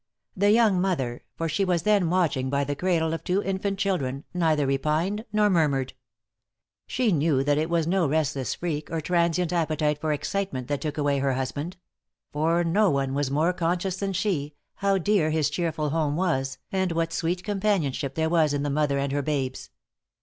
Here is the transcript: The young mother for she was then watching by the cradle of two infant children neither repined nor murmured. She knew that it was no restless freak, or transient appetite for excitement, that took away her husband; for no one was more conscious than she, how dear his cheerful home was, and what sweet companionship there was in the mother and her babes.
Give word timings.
The 0.35 0.49
young 0.49 0.81
mother 0.81 1.25
for 1.35 1.47
she 1.47 1.63
was 1.63 1.83
then 1.83 2.09
watching 2.09 2.49
by 2.49 2.63
the 2.63 2.75
cradle 2.75 3.13
of 3.13 3.23
two 3.23 3.43
infant 3.43 3.77
children 3.77 4.23
neither 4.33 4.65
repined 4.65 5.25
nor 5.31 5.47
murmured. 5.47 5.93
She 6.87 7.11
knew 7.11 7.43
that 7.43 7.59
it 7.59 7.69
was 7.69 7.85
no 7.85 8.07
restless 8.07 8.55
freak, 8.55 8.89
or 8.89 8.99
transient 8.99 9.53
appetite 9.53 10.01
for 10.01 10.11
excitement, 10.11 10.67
that 10.69 10.81
took 10.81 10.97
away 10.97 11.19
her 11.19 11.33
husband; 11.33 11.77
for 12.31 12.63
no 12.63 12.89
one 12.89 13.13
was 13.13 13.29
more 13.29 13.53
conscious 13.53 13.95
than 13.97 14.13
she, 14.13 14.55
how 14.77 14.97
dear 14.97 15.29
his 15.29 15.51
cheerful 15.51 15.91
home 15.91 16.15
was, 16.15 16.57
and 16.71 16.93
what 16.93 17.13
sweet 17.13 17.43
companionship 17.43 18.15
there 18.15 18.27
was 18.27 18.55
in 18.55 18.63
the 18.63 18.71
mother 18.71 18.97
and 18.97 19.11
her 19.11 19.21
babes. 19.21 19.69